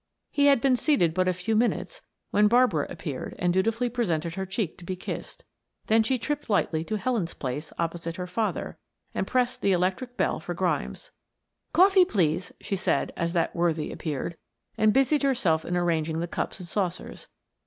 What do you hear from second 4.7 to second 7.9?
to be kissed, then she tripped lightly to Helen's place